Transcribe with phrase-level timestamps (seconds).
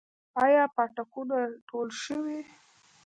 [0.43, 2.39] آیا پاټکونه ټول شوي؟